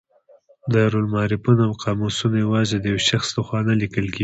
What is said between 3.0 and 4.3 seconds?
شخص له خوا نه لیکل کیږي.